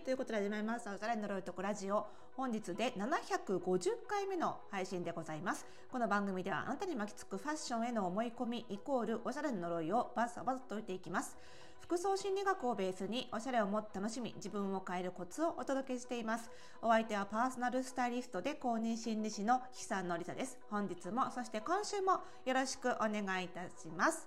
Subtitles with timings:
[0.00, 0.88] い、ということで始まります。
[0.88, 2.06] おしゃれ呪いとこラジオ。
[2.34, 5.66] 本日で750回目の配信でございます。
[5.92, 11.36] この番組ではあなたに巻きつくファッションへの思い込みイコールおしゃれの呪いをバサバサと解いていきます。
[11.80, 16.50] 服装心理学をベースにおしゃれをもっと楽しみ、自分を変えるコツをお届けしています。
[16.80, 20.58] お相手はパーソナルスタイリストで公認心理師の木さんのりさです。
[20.70, 24.26] 本日も、そして今週もよろしくお願いいたします。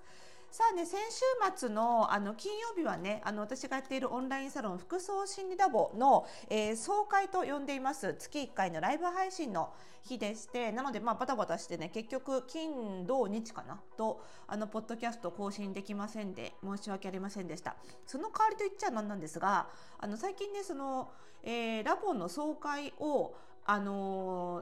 [0.54, 1.24] さあね、先週
[1.58, 13.82] 末のあの金曜日はね、あの私がやっているオンラインサロン服装心理ラボの、えー、総会と呼んでいます月1回のライブ配信の日でして、なのでまあバタバタしてね、結局金土日かな？
[13.98, 17.76] とあのポッドキャスト更新できませんで申し訳ありませんでした。
[18.06, 21.10] その代わりと言っちゃなんなんですが、あの最近ねその、
[21.42, 23.34] えー、ラボの総会を
[23.66, 24.62] あの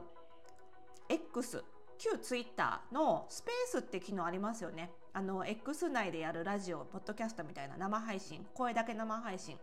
[1.10, 1.62] ー、X
[1.98, 4.90] 旧ツイッターのスペースって機能ありますよね。
[5.14, 9.56] あの X 内でやるラジオポッドキャストみたいな生配信声だけ生配信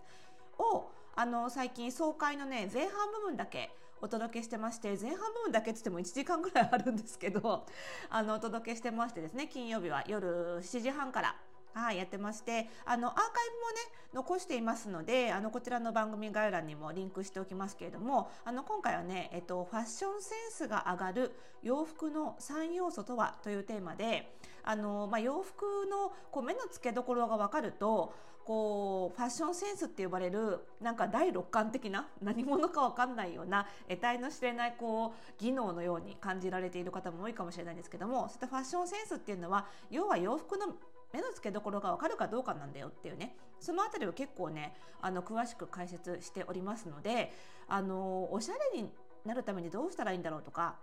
[0.60, 7.66] をあの最近総会のね前半部分だけお届けしてまして前半部分だけっつっても1時間ぐらいあるんですけど
[8.12, 11.36] あのお届けしてましてですね金曜日は夜7時半から
[11.74, 13.32] はい、やってまして、あの、アーカイブも
[13.72, 13.78] ね、
[14.14, 28.14] 残していますので、あの、こちらの番組概要欄にもリンクしておきますけれども、あの、今回はね、えっと、ファッションセンスが上がる洋服の3要素とはというテーマで、あの、まあ、洋服のこう目の付けどころが分かると、
[28.50, 40.74] こう、ファッションセンスって呼ばれる、なんか第六感的な、何者か分かんないような、得体の知れない、こう、技能のように感じられている方も多いかもしれないんですけども、そういったファッションセンスっていうのは、要は洋服の
[41.14, 43.36] 目の付けどころがわかるかどうかなんだよっていうね。
[43.60, 47.32] そのあたりを結構ねあの詳しく解説しておりますので
[47.68, 48.90] あのおしゃれに
[49.26, 50.78] なるためにどうしたらいいんだろうとか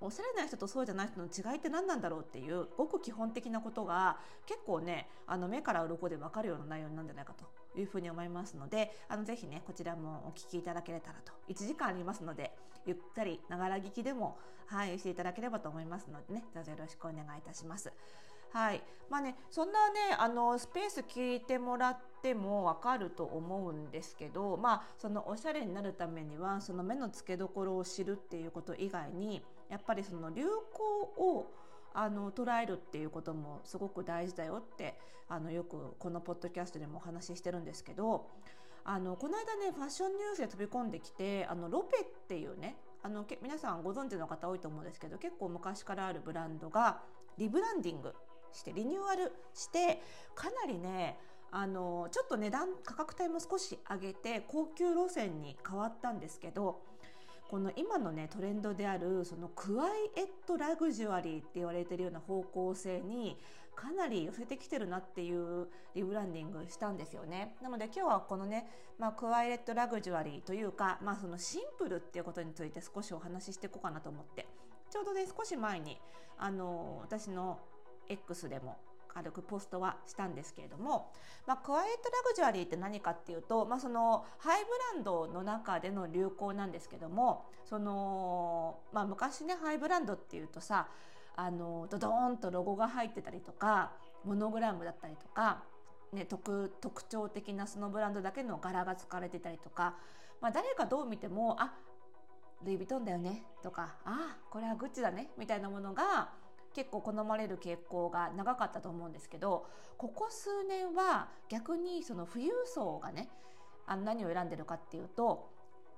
[0.00, 7.44] おしゃれな人とそうじゃない人の違いって何なんだろうっていうごく基本的なことが結構ねあの目から鱗で分かるような内容なんじゃないかと。
[7.78, 11.32] いうふうに思いますのであのぜひねこちらもお聞きいただけたらと。
[11.48, 12.52] 1時間ありますので
[12.86, 17.92] ゆったりながら聞きでもはいしていただければと思いますのでねどうぞよろしくお願いいたします。
[18.52, 18.82] はい。
[19.08, 31.52] まあね、そんなねあのスペース聞いてもらっても分かると思うんですけど、まあ、そのおしゃれになるためにはその目の付けどころを知るっていうこと以外にやっぱりその流行を
[31.94, 34.98] あの捉えるっていうこともすごく大事だよって
[35.28, 38.26] あのよくこのポッドキャストでもお話ししてるんですけど
[38.84, 47.02] あのこの間ねファッションニュースで飛び込んできてあのロペっていうねあの皆さんご存知の方多いと思うんですけど結構昔からあるブランドが
[47.38, 48.14] リブランディング
[48.56, 50.02] してリニューアルして
[50.34, 51.18] かなりね
[51.50, 56.80] あのちょっと値段価格帯も少し上げて高級路線に変わったんですけど
[57.48, 63.38] この今のねトレンドであるそのクワイエットラグジュアリーって言われてるような方向性に
[63.76, 67.54] かなり寄せてきてるなっていうリブランディングしたんですよね。
[67.62, 68.66] なので今日はこのね、
[68.98, 74.46] まあ、クワイエットラグジュアリーというか、まあ、そのシンプルっていうことについて少しお話ししていこうかなと思って
[74.90, 76.00] ちょうどね少し前に
[76.38, 77.58] あの私の
[78.08, 78.76] X でも
[79.16, 81.10] 軽くポストはしたんですけれども、
[81.46, 90.88] まあ、クワイエットラグジュアリーって何かっていうと、まあ、そのハイブランドの中での流行なんですけどもその、まあ、昔ねハイブランドっていうとさ
[91.34, 93.92] あのドドーンとロゴが入ってたりとか
[94.24, 95.62] モノグラムだったりとか、
[96.12, 99.96] ね、特特徴的なそのブランドだけの柄が使われてたりとか、
[100.42, 101.72] まあ、誰がどう見てもあ
[102.64, 106.30] ルイ・ヴィトンだよねとかあこれはグッチだねみたいなものが
[106.76, 109.66] 結構好まれる傾向が長かったと思うんですけど
[109.96, 113.30] ここ数年は逆にその富裕層がね
[113.86, 115.48] あの何を選んでるかっていうと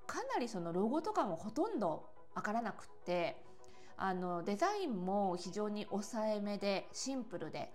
[0.07, 3.43] かなりそのロゴとかもほとんどわからなくって
[3.97, 7.73] あのデザインも非常に抑えめでシンプルで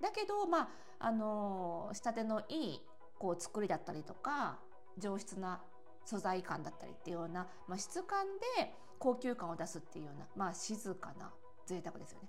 [0.00, 0.68] だけどまあ
[1.00, 2.80] あの仕立てのいい
[3.18, 4.58] こう作りだったりとか
[4.96, 5.60] 上質な
[6.06, 8.24] 素材感だったりっていうような、まあ、質感
[8.56, 11.30] で高級感を出すっていうような、まあ、静かな
[11.66, 12.28] 贅沢ですよね。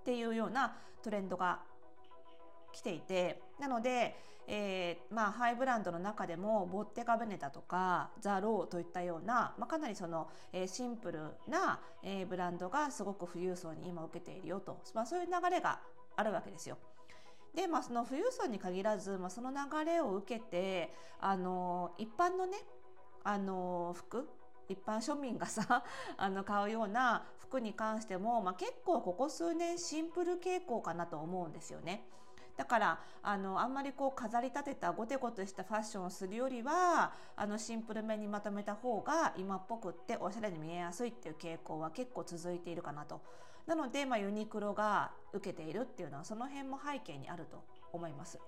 [0.00, 1.60] っていうようなトレンドが
[2.72, 4.16] 来ていてなので、
[4.46, 15.80] えー、まあ、ハイブランドの中でもボッテガ・ベネタとかザ・ローといったような、まあ、かなりその、えー、シンプルな、えー、ブランドがすごく富裕層に今受けているよと、まあ、そういう流れが
[16.16, 16.78] あるわけですよ。
[17.54, 22.58] で、まあ、その富裕層に限らず、まあ、その流れを受けてあの一般のね
[23.24, 24.28] あの服
[24.70, 25.84] 一般庶民がさ
[26.16, 32.06] あの買うような服に関しても、まあ、結構ここ数年シンプル傾向かなと思うんですよね。
[32.56, 43.20] だからあのあんまりこう飾り立てたゴテゴテしたファッションをするよりはあのシンプルめにまとめた方が今っぽくっておしゃれに見えやすいっていう傾向は結構続いているかなと。
[43.66, 48.38] なので、まあ、ユニクロが受けているっていうのはその辺も背景にあると思います。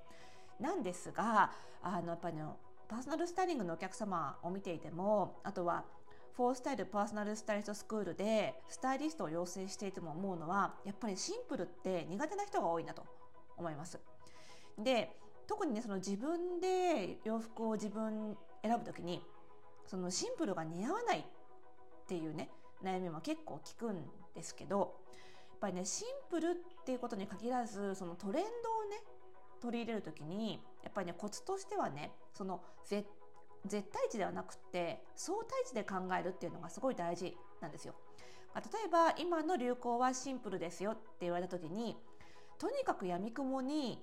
[0.61, 1.53] なんですが
[1.83, 2.45] あのやっぱり、ね、
[2.89, 5.85] パーソナルスタイリングのお客様を見ていてもあとは
[6.37, 13.05] フォースタイルパーソナルスタイリストスクールでスタイリストを養成していても思うのはやっぱりシンプルって苦手な人が多いなと
[13.57, 14.01] 思います。
[14.79, 19.23] で特にねその自分で洋服を自分選ぶ時に
[19.87, 21.25] そのシンプルが似合わないっ
[22.07, 22.49] ていうね
[22.83, 29.03] 悩みも結構聞くんですけどやっぱりねシンプルっていうことに限らずそのトレンドをね
[29.61, 33.07] 取り入れる時にやっぱりねコツとしてはねその絶
[33.67, 37.95] 絶対値ではなくて相対値で考えるっていうのがすごい大事なんですよ。
[38.55, 41.97] 例えば今の流行はシンプルですよって言われた時に
[42.59, 43.99] とにかくやみくもに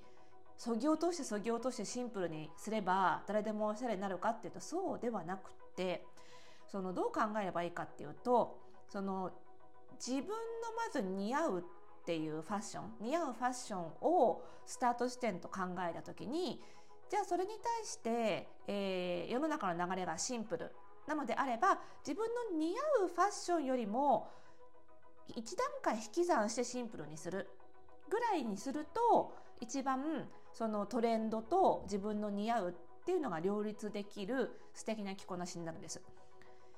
[0.57, 6.03] そぎ落としてそぎ落としてシンプルにすれば誰でもおしゃれになるかっていうとそうではなくって
[6.67, 8.57] そのどう考えればいいかっていうと
[8.89, 9.31] その
[9.97, 10.33] 自分の
[10.75, 11.63] まず似合うっ
[12.05, 16.59] ていうファッション似合うファッションをスタート地点と考えた時に
[17.09, 20.71] じゃあそれに対して、えー、世の中の流れがシンプル
[21.07, 24.29] なのであれば自分の似合うファッションよりも
[25.35, 27.47] 一段階引き算してシンプルにする
[28.09, 36.01] ぐらいにすると一番そのトレンドと自分の似合うっていうのが両立できる素敵な着こなしになるんです。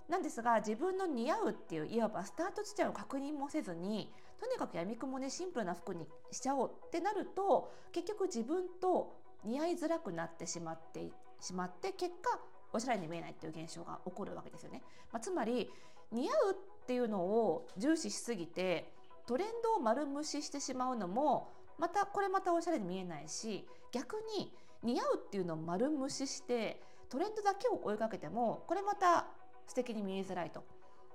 [0.09, 4.11] なんですが自分の似合うっていういわばスタート地点を確認もせずに
[4.41, 11.09] とにかくやみくもにシンプルな服にしちゃおうってなると結局自分と似合いづらくなってしまって
[11.39, 12.39] しまって結果
[12.73, 14.81] おしゃれに見えないっていう現象が起こるわけですよね。
[15.11, 15.69] まあ、つまり
[16.11, 18.93] 似合うっていうのを重視しすぎて
[19.25, 24.53] トレンドを丸無視してしまうのもまたこれまたおしゃれに見えないし逆に
[24.83, 29.27] 似合うっていうのを丸無視してトレンドだけを追いかけてもこれまた
[29.67, 30.63] 素敵に見えづらいと。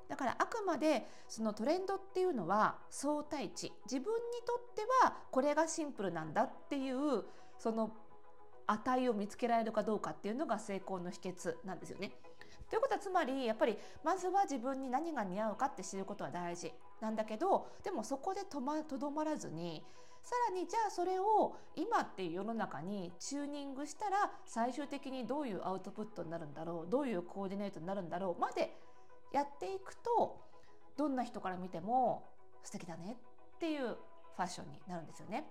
[0.09, 7.25] だからあくまでそのトレンドっていうのは相対値自分にとってはこれがシンプルなんだっていう
[7.59, 7.91] その
[8.67, 12.13] 値を見つけられるかどうかっていうのが成功の秘訣なんですよね。
[12.69, 18.61] ということはつまりやっぱりまずは自分に何が似合うかって知ることは大事なんだけどでもそこでと
[18.99, 19.85] どまらずに
[20.21, 28.77] さらにじゃあそれを今っていう世の中にチューニングしたら最終的にどういうアウトプットになるんだろうどういうコーディネートになるんだろうまで
[29.33, 30.41] やっていくと
[30.97, 32.25] どんな人から見ても
[32.65, 33.17] 素敵だね
[33.57, 35.47] っていうファッションになるんですよね。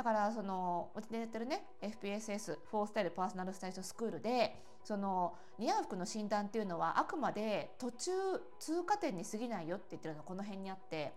[0.00, 8.10] だからそのうちでやってるね FPSS フォースタイルパーソナルスタイルスクールでその似合う服の診断っていうのはあくまで途中
[8.58, 11.12] 通過点に過ぎないよって言ってるのこの辺にあって。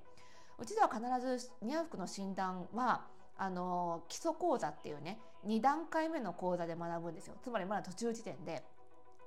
[0.59, 1.01] うちでは必
[1.39, 3.05] ず似合う服の診断は
[3.37, 7.35] あの基礎講座っていうね2段階目の講座で学ぶんですよ。
[7.41, 8.63] つまりまだ途中時点で。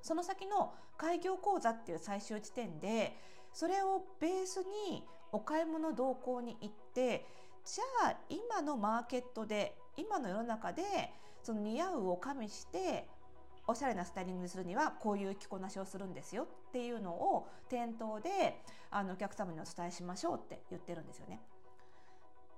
[0.03, 3.17] その先の開業講座っていう最終地点で
[3.55, 4.59] それをベース
[4.91, 5.03] に
[5.33, 7.27] お買い物同行に行って
[7.67, 10.83] じゃあ今のマーケットで今の世の中で
[11.43, 13.09] その似合うを加味して
[13.67, 21.41] おしゃれなスタイリングにするにはこういう着こなしをするんですよっていうのを店頭であのお客様にお伝えしましょうって言ってるんですよね。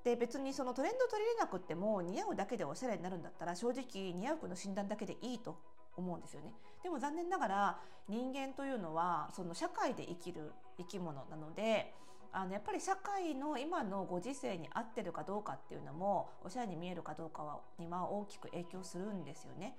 [0.04, 5.56] で別にそのトレンド取り入れなくても似合うだけでおしゃれになるんだったら正直似合う服の診断だけでいいと
[5.96, 6.52] 思うんですよね。
[6.82, 11.94] でも残念ながら人間というのはその社会で生きる生き物なので
[12.32, 19.76] あのやっぱり社会の今のご時世に合ってるかどうかっていうのもおしゃれに見えるかどうかはには大きく影響するんですよね。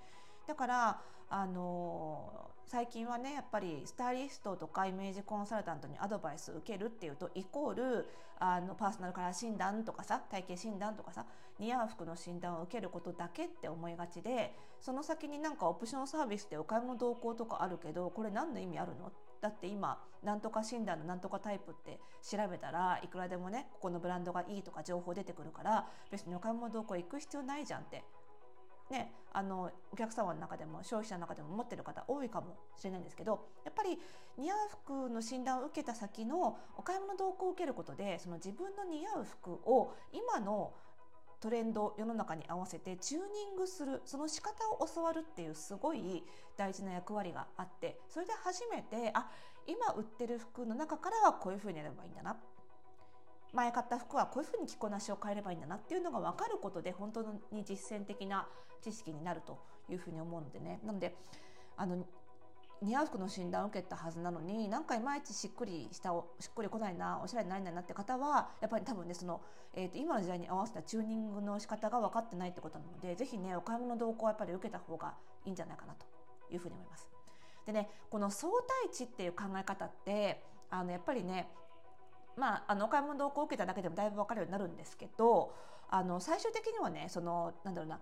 [0.48, 8.08] だからあの最近はねやっぱりスタイリストとかイメージコンサルタントにアドバイス受けるっていうとイコール
[8.40, 11.26] あのパーソナルカラー診断とかさ体型診断とかさ
[11.60, 28.04] 似合う服の診断を受けることだけって思いがちでその先になんかオプションサービスでお買い物同行とかあるけどこれ何の意味あるのだって今なんとか診断のなんとかタイプって調べたらいくらでもねここのブランドがいいとか情報出てくるから別にお買い物同行行く必要ないじゃんって。
[28.90, 34.00] ね、あのお客様の中でも消費者の中でも持ってる方多いかもしれないんですけどやっぱり
[34.36, 40.74] 似合う服の診断を受けた先のお買い物同行を受けることでその自分の似合う服を今の
[41.40, 46.24] トレンド世の中に合わせてチューニングするその仕方を教わるっていうすごい
[46.58, 49.30] 大事な役割があってそれで初めてあ
[49.66, 52.38] 今売ってる服の中からはこういうふうにやればいいんだな。
[53.52, 58.48] 前買った服はこういうふうに着こなしを変えればいいんだなっていうのが分かることで本当に実践的な
[58.82, 59.58] 知識になると
[59.90, 60.80] いうふうに思うのでね。
[60.84, 61.16] なので
[61.78, 62.06] あの
[62.82, 66.10] 似合う服の診断を受けたはずなのになんかいまいちしっくりした
[66.40, 69.42] しっくりこないなおしゃれにならないなって方はやっぱり多分ねその、
[69.74, 75.14] えーと、今の時代に合わせたチューニングの仕方が分かってないってことなので是非ねお買い物同行はやっぱり受けた方が
[75.46, 76.06] いいんじゃないかなと
[76.52, 77.10] いうふうに思います。
[77.66, 78.52] でねこの相
[78.84, 81.50] 対値っていう考え方ってあのやっぱりね
[82.38, 85.54] まあ、あのお買い物同行を受けただけでもだいぶ分かるようになるんですけど
[85.90, 88.00] あの最終的にはねそのなんだろうな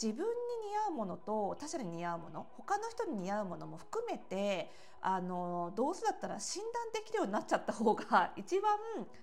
[0.00, 0.32] 自分に
[0.70, 4.70] 似合うものと他者に似合うもの他の人に似合うものも含めて
[5.02, 8.78] あのどうせだったら診断できるようになっちゃった方が 一番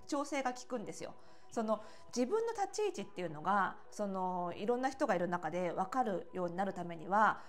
[0.06, 1.14] 調整が効くんですよ。
[1.50, 1.82] その
[2.14, 7.40] 自分の立ち位置っていうのがそのいろんな人がいる中で分かるようになるためには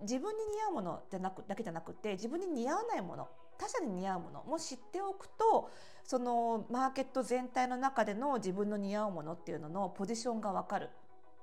[0.00, 3.28] 自分に似合うものじゃなくだけじゃなくて自分に似合わないもの
[3.58, 5.70] 他者に似合うものも知っておくと
[6.04, 10.88] そのマーケット全体の中での自分の似合うものっていうののポジションが分かる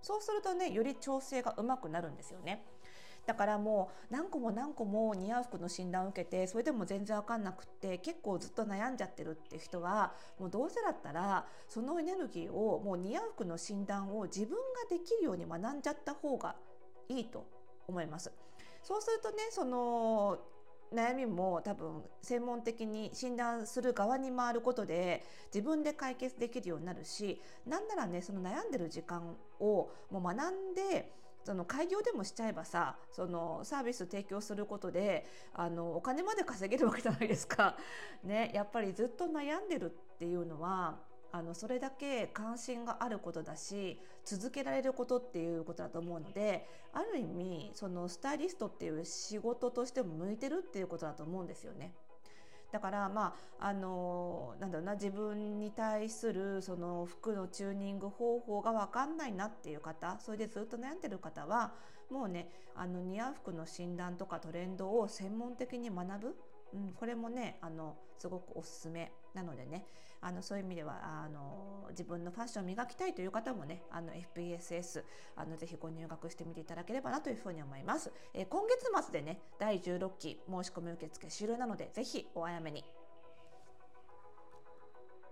[0.02, 2.66] そうするとねより調整がうまくなるんですよね。
[3.26, 14.58] だからもう何個も何個も似合う服の診断を受けてそれでも全然分かんなくって結構ずっと悩んじゃってるっていう人はもうどうせだったらそのエネルギーをもう似合う服の診断を自分が
[14.90, 16.56] できるように学んじゃった方が
[17.10, 17.46] いいと
[17.88, 18.32] 思います。
[18.84, 20.40] そうするとねその
[20.94, 31.12] 悩みも多分専門的に診断する側に回ることで自分で解決できるようになるしなんならねその悩んでる時間をもう学んで
[31.44, 37.76] その開業でもしちゃえばさそのサービス提供することであのお金まで稼げるわけじゃないですか。
[38.24, 41.00] ね、やっぱりずっと悩んでるっていうのは
[41.32, 51.94] あのそれだけ関心があることだし続けられることっていうことだと思うのである意味そのスタイリストっていう仕事としても向いてるっていうことだと思うんですよね。
[52.72, 61.74] だからまああのなんだろうな自分に対するその服のチューニング方法が分かんないなっていう方それでずっと悩んでる方は
[62.10, 66.36] もうねあの似合う服の診断とかトレンドを専門的に学ぶ、
[66.74, 69.86] うん、これもねあのすごくおすすめなのでね
[70.22, 75.04] あのそういう意味ではあの自分のファッションを磨きたいという方もねあの FPSS
[75.36, 82.86] あのぜひご入学してみていただければなというふうに思います、えー、今月末でね第16期申し込み受付終了なのでぜひお早めに